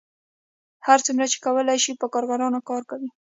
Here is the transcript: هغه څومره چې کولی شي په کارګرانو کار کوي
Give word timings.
هغه 0.85 1.01
څومره 1.05 1.25
چې 1.31 1.37
کولی 1.45 1.77
شي 1.83 1.91
په 2.01 2.07
کارګرانو 2.13 2.59
کار 2.69 2.81
کوي 2.91 3.09